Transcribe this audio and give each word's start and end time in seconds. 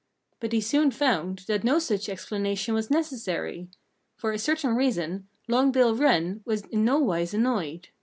But 0.39 0.51
he 0.51 0.61
soon 0.61 0.89
found 0.89 1.43
that 1.45 1.63
no 1.63 1.77
such 1.77 2.09
explanation 2.09 2.73
was 2.73 2.89
necessary. 2.89 3.67
For 4.17 4.31
a 4.31 4.39
certain 4.39 4.73
reason, 4.75 5.27
Long 5.47 5.71
Bill 5.71 5.93
Wren 5.95 6.41
was 6.43 6.61
in 6.71 6.83
no 6.83 6.97
wise 6.97 7.35
annoyed. 7.35 7.89